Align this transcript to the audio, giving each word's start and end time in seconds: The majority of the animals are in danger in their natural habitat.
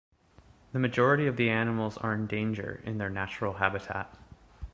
The 0.71 0.79
majority 0.79 1.27
of 1.27 1.37
the 1.37 1.51
animals 1.51 1.95
are 1.99 2.15
in 2.15 2.25
danger 2.25 2.81
in 2.85 2.97
their 2.97 3.11
natural 3.11 3.53
habitat. 3.53 4.17